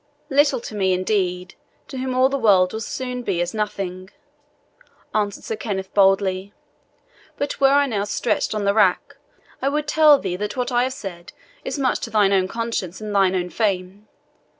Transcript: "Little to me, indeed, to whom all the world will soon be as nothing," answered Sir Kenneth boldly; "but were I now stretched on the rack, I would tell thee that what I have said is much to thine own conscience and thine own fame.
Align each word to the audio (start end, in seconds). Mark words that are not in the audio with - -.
"Little 0.31 0.59
to 0.61 0.73
me, 0.73 0.93
indeed, 0.93 1.53
to 1.89 1.99
whom 1.99 2.15
all 2.15 2.27
the 2.27 2.35
world 2.39 2.73
will 2.73 2.79
soon 2.81 3.21
be 3.21 3.39
as 3.39 3.53
nothing," 3.53 4.09
answered 5.13 5.43
Sir 5.43 5.55
Kenneth 5.55 5.93
boldly; 5.93 6.55
"but 7.37 7.59
were 7.61 7.67
I 7.69 7.85
now 7.85 8.05
stretched 8.05 8.55
on 8.55 8.65
the 8.65 8.73
rack, 8.73 9.17
I 9.61 9.69
would 9.69 9.87
tell 9.87 10.17
thee 10.17 10.37
that 10.37 10.57
what 10.57 10.71
I 10.71 10.81
have 10.85 10.93
said 10.93 11.33
is 11.63 11.77
much 11.77 11.99
to 11.99 12.09
thine 12.09 12.33
own 12.33 12.47
conscience 12.47 12.99
and 12.99 13.13
thine 13.13 13.35
own 13.35 13.51
fame. 13.51 14.07